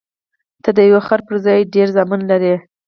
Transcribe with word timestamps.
ته 0.63 0.69
د 0.77 0.79
یو 0.91 0.99
خر 1.07 1.19
پر 1.27 1.35
ځای 1.45 1.59
ډېر 1.75 1.87
زامن 1.95 2.19
لرې. 2.29 2.55